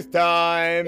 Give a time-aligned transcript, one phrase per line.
[0.00, 0.86] Truth time!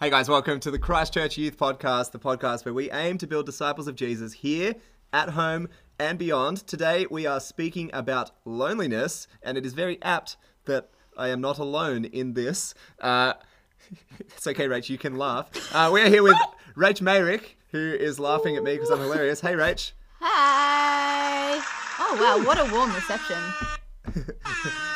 [0.00, 3.46] Hey guys, welcome to the Christchurch Youth Podcast, the podcast where we aim to build
[3.46, 4.74] disciples of Jesus here,
[5.12, 5.68] at home,
[6.00, 6.66] and beyond.
[6.66, 11.60] Today we are speaking about loneliness, and it is very apt that I am not
[11.60, 12.74] alone in this.
[13.00, 13.34] Uh,
[14.18, 15.50] it's okay, Rach, you can laugh.
[15.72, 16.36] Uh, we're here with
[16.76, 19.40] Rach Mayrick, who is laughing at me because I'm hilarious.
[19.40, 19.92] Hey, Rach.
[20.20, 21.60] Hi.
[21.98, 23.38] Oh wow, what a warm reception.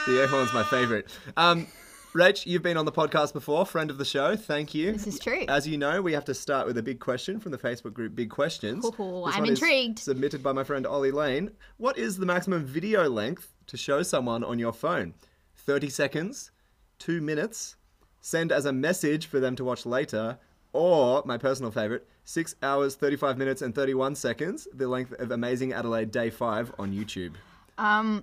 [0.07, 1.07] The air horn's my favourite.
[1.39, 1.67] Um,
[2.15, 4.37] Rach, you've been on the podcast before, friend of the show.
[4.37, 4.93] Thank you.
[4.93, 5.47] This is true.
[5.49, 8.15] As you know, we have to start with a big question from the Facebook group
[8.15, 8.85] Big Questions.
[8.85, 9.99] This I'm intrigued.
[9.99, 11.53] submitted by my friend Ollie Lane.
[11.79, 15.15] What is the maximum video length to show someone on your phone?
[15.57, 16.51] 30 seconds,
[16.99, 17.77] 2 minutes,
[18.21, 20.39] send as a message for them to watch later,
[20.75, 25.73] or my personal favourite, 6 hours, 35 minutes, and 31 seconds, the length of Amazing
[25.73, 27.33] Adelaide Day 5 on YouTube.
[27.79, 28.23] Um,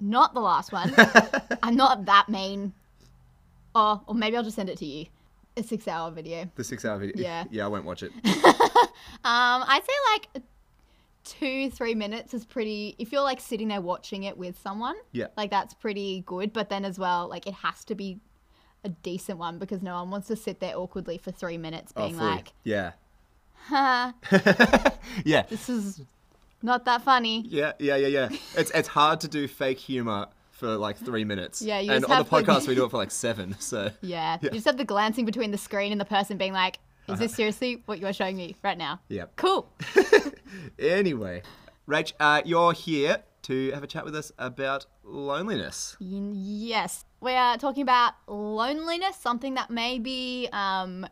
[0.00, 0.94] not the last one.
[1.62, 2.72] I'm not that mean.
[3.74, 5.06] Oh, or maybe I'll just send it to you.
[5.56, 6.50] A six-hour video.
[6.56, 7.14] The 6 hour video.
[7.22, 7.44] Yeah.
[7.50, 8.12] Yeah, I won't watch it.
[9.24, 9.92] Um, I'd say
[10.34, 10.44] like
[11.24, 12.94] two, three minutes is pretty.
[12.98, 15.26] If you're like sitting there watching it with someone, Yeah.
[15.36, 16.52] like that's pretty good.
[16.52, 18.18] But then as well, like it has to be
[18.84, 22.02] a decent one because no one wants to sit there awkwardly for three minutes Oh,
[22.04, 22.30] being fully.
[22.30, 22.92] like, yeah.
[23.68, 24.14] "Ha,
[25.24, 25.42] Yeah.
[25.48, 26.00] this is
[26.62, 28.28] not that funny." Yeah, yeah, yeah, yeah.
[28.56, 31.60] It's it's hard to do fake humor for like three minutes.
[31.62, 33.56] Yeah, you and on the podcast we do it for like seven.
[33.60, 34.38] So Yeah.
[34.42, 37.34] You just have the glancing between the screen and the person being like, is this
[37.34, 39.00] seriously what you are showing me right now?
[39.08, 39.24] yeah.
[39.36, 39.68] Cool.
[40.78, 41.42] Anyway,
[41.88, 45.96] Rach, uh, you're here to have a chat with us about loneliness.
[46.00, 47.04] Yes.
[47.20, 51.06] We are talking about loneliness, something that may be um,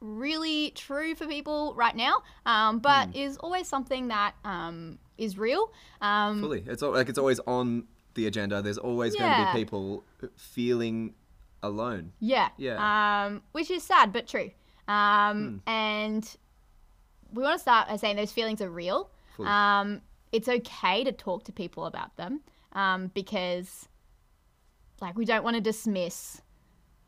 [0.00, 5.72] really true for people right now, um, but is always something that um, is real.
[6.00, 7.84] Um, Fully, it's al- like it's always on
[8.14, 8.62] the agenda.
[8.62, 10.04] There's always going to be people
[10.36, 11.14] feeling
[11.62, 12.12] alone.
[12.20, 12.48] Yeah.
[12.56, 13.26] Yeah.
[13.26, 14.50] Um, which is sad but true.
[14.88, 16.36] Um, And
[17.32, 19.10] we want to start by saying those feelings are real.
[19.38, 20.00] Um,
[20.36, 22.42] it's okay to talk to people about them
[22.72, 23.88] um, because,
[25.00, 26.42] like, we don't want to dismiss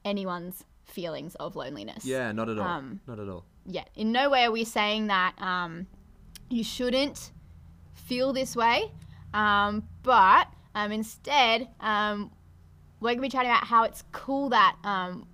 [0.03, 2.07] anyone's feelings of loneliness.
[2.07, 2.67] Yeah, not at all.
[2.67, 3.45] Um, not at all.
[3.67, 3.85] Yeah.
[3.95, 5.87] In no way are we saying that um,
[6.49, 7.33] you shouldn't
[7.93, 8.91] feel this way,
[9.35, 12.31] um, but um, instead, um,
[13.01, 15.27] we're going to be chatting about how it's cool that um,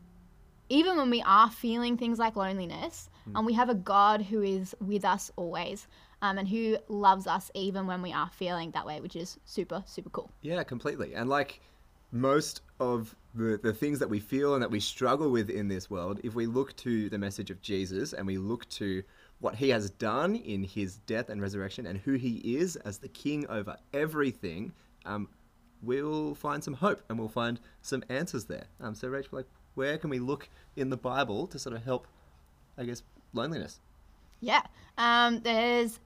[0.68, 4.74] even when we are feeling things like loneliness, and we have a God who is
[4.80, 5.86] with us always
[6.24, 9.84] um, and who loves us even when we are feeling that way, which is super,
[9.86, 10.30] super cool.
[10.40, 11.14] Yeah, completely.
[11.14, 11.60] And like
[12.12, 15.90] most of the, the things that we feel and that we struggle with in this
[15.90, 19.02] world, if we look to the message of Jesus and we look to
[19.40, 23.08] what he has done in his death and resurrection and who he is as the
[23.08, 24.72] king over everything,
[25.04, 25.28] um,
[25.82, 28.64] we'll find some hope and we'll find some answers there.
[28.80, 32.06] Um, so, Rachel, like, where can we look in the Bible to sort of help,
[32.78, 33.02] I guess,
[33.34, 33.78] loneliness?
[34.40, 34.62] Yeah.
[34.96, 35.98] Um, there's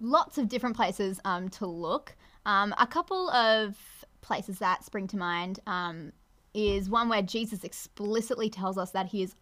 [0.00, 2.16] lots of different places um, to look.
[2.46, 3.76] Um, a couple of
[4.20, 6.12] places that spring to mind um,
[6.54, 9.34] is one where Jesus explicitly tells us that he is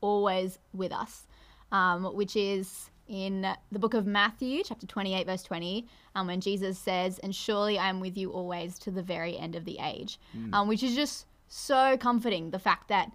[0.00, 1.26] always with us,
[1.72, 6.78] um, which is in the book of Matthew, chapter 28, verse 20, um, when Jesus
[6.78, 10.20] says, And surely I am with you always to the very end of the age,
[10.52, 12.50] um, which is just so comforting.
[12.50, 13.10] The fact that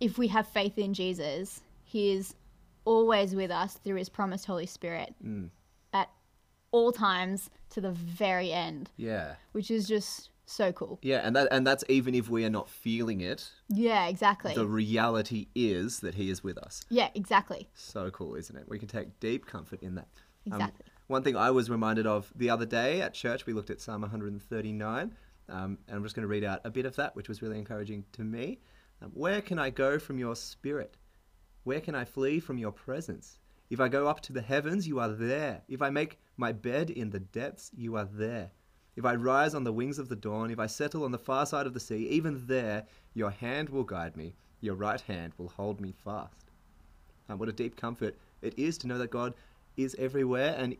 [0.00, 2.34] if we have faith in Jesus, he is
[2.84, 5.50] always with us through his promised Holy Spirit at
[6.70, 9.36] all times to the very end, Yeah.
[9.52, 10.98] which is just so cool.
[11.02, 14.54] Yeah, and that and that's even if we are not feeling it, Yeah, exactly.
[14.54, 16.82] the reality is that he is with us.
[16.88, 17.68] yeah, exactly.
[17.74, 18.64] So cool, isn't it?
[18.68, 20.08] We can take deep comfort in that.
[20.50, 20.86] Um, Exactly.
[21.08, 24.00] one thing I was reminded of the other day at church, we looked at Psalm
[24.02, 25.14] 139,
[25.50, 27.58] um, and I'm just going to read out a bit of that, which was really
[27.58, 28.60] encouraging to me.
[29.02, 30.96] Um, Where can I go from your spirit?
[31.64, 33.38] Where can I flee from your presence?
[33.70, 35.62] If I go up to the heavens, you are there.
[35.68, 38.50] If I make my bed in the depths, you are there.
[38.96, 41.46] If I rise on the wings of the dawn, if I settle on the far
[41.46, 42.84] side of the sea, even there
[43.14, 46.50] your hand will guide me, your right hand will hold me fast.
[47.28, 49.34] And what a deep comfort it is to know that God
[49.76, 50.76] is everywhere and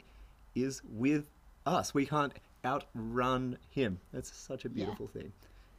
[0.54, 1.28] is with
[1.66, 1.94] us.
[1.94, 2.32] We can't
[2.64, 4.00] outrun Him.
[4.12, 5.32] That's such a beautiful thing.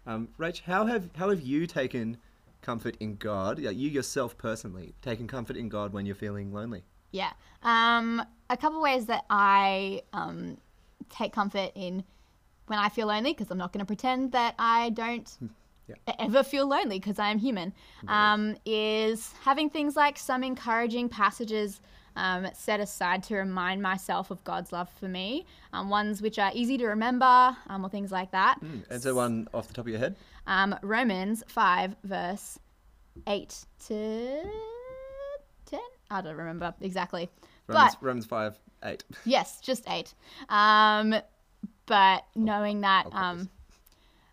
[0.06, 2.18] Um, Rach, how have how have you taken
[2.62, 3.60] comfort in God?
[3.60, 6.84] You yourself personally taken comfort in God when you're feeling lonely.
[7.12, 7.32] Yeah.
[7.64, 10.58] Um, a couple ways that I um,
[11.10, 12.04] take comfort in
[12.68, 15.28] when I feel lonely, because I'm not going to pretend that I don't
[15.88, 15.96] Yeah.
[16.08, 17.74] e- ever feel lonely, because I am human,
[18.08, 21.82] um, is having things like some encouraging passages
[22.16, 25.46] um, set aside to remind myself of God's love for me.
[25.74, 28.60] Um, ones which are easy to remember um, or things like that.
[28.62, 30.16] And so one off the top of your head?
[30.46, 32.60] Um, Romans 5, verse
[33.28, 34.52] 8 to 10?
[36.12, 37.30] I don't remember exactly.
[37.68, 39.04] Romans, But Romans 5, 8.
[39.26, 40.14] Yes, just eight.
[40.50, 41.16] Um,
[41.86, 43.50] but knowing that um,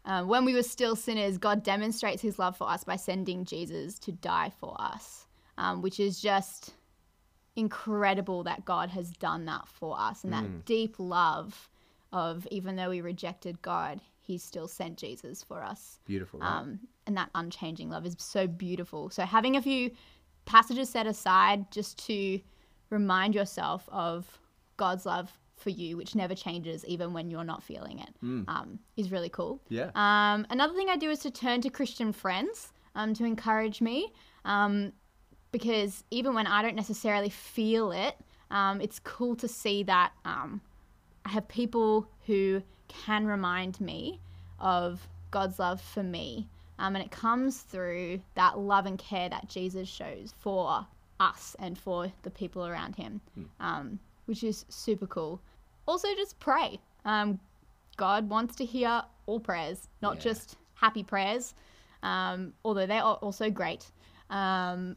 [0.05, 3.99] uh, when we were still sinners, God demonstrates his love for us by sending Jesus
[4.01, 5.27] to die for us,
[5.59, 6.75] um, which is just
[7.57, 11.71] incredible that God has done that for us and that deep love
[12.13, 15.99] of even though we rejected God, he still sent Jesus for us.
[16.07, 16.41] Beautiful.
[16.41, 16.59] right?
[16.61, 19.11] Um, and that unchanging love is so beautiful.
[19.11, 19.91] So having a few
[20.47, 22.41] passages set aside just to
[22.91, 24.39] remind yourself of
[24.77, 28.15] God's love for you, which never changes even when you're not feeling it,
[28.49, 29.61] um, is really cool.
[29.69, 29.91] yeah.
[29.95, 34.13] Um, another thing I do is to turn to Christian friends um, to encourage me,
[34.45, 34.93] um,
[35.53, 38.17] because even when I don't necessarily feel it,
[38.51, 40.61] um, it's cool to see that um,
[41.25, 44.21] I have people who can remind me
[44.61, 46.49] of God's love for me.
[46.79, 50.87] Um, and it comes through that love and care that Jesus shows for
[51.21, 53.21] us and for the people around him,
[53.61, 55.41] um, which is super cool.
[55.87, 56.79] Also, just pray.
[57.05, 57.41] Um,
[57.97, 60.21] God wants to hear all prayers, not Yeah.
[60.23, 61.55] just happy prayers,
[62.03, 63.91] um, although they are also great.
[64.29, 64.97] Um,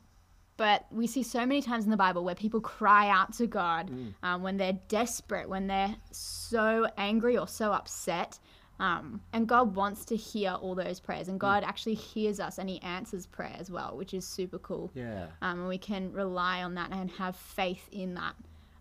[0.57, 3.89] but we see so many times in the Bible where people cry out to God
[4.23, 8.37] um, when they're desperate, when they're so angry or so upset.
[8.79, 12.69] Um, and God wants to hear all those prayers, and God actually hears us and
[12.69, 14.89] He answers prayer as well, which is super cool.
[14.93, 15.27] yeah.
[15.41, 18.35] Um, and we can rely on that and have faith in that,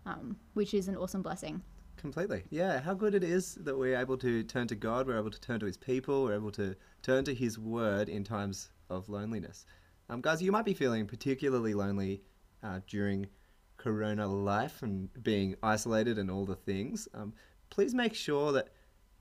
[0.05, 1.61] um, which is an awesome blessing.
[1.97, 2.43] Completely.
[2.49, 2.79] Yeah.
[2.79, 5.59] How good it is that we're able to turn to God, we're able to turn
[5.59, 9.65] to His people, we're able to turn to His word in times of loneliness.
[10.09, 12.23] Um, guys, you might be feeling particularly lonely
[12.63, 13.27] uh, during
[13.75, 17.07] Corona life and being isolated and all the things.
[17.13, 17.33] Um,
[17.69, 18.69] please make sure that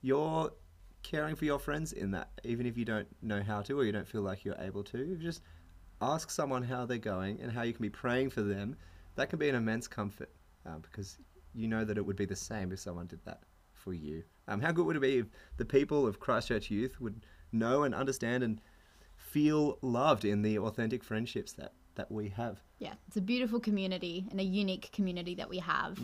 [0.00, 0.52] you're
[1.02, 3.92] caring for your friends in that, even if you don't know how to or you
[3.92, 5.16] don't feel like you're able to.
[5.16, 5.42] Just
[6.00, 8.76] ask someone how they're going and how you can be praying for them.
[9.16, 10.30] That can be an immense comfort
[10.66, 11.18] uh, because
[11.54, 13.42] you know that it would be the same if someone did that
[13.72, 14.22] for you.
[14.46, 17.94] Um, how good would it be if the people of Christchurch Youth would know and
[17.94, 18.60] understand and
[19.16, 22.62] feel loved in the authentic friendships that, that we have?
[22.78, 25.98] Yeah, it's a beautiful community and a unique community that we have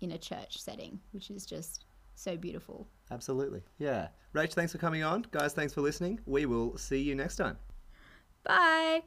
[0.00, 1.84] in a church setting, which is just
[2.20, 2.88] so beautiful.
[3.10, 3.62] Absolutely.
[3.78, 4.08] Yeah.
[4.34, 5.26] Rach, thanks for coming on.
[5.30, 6.20] Guys, thanks for listening.
[6.26, 7.58] We will see you next time.
[8.44, 9.02] Bye.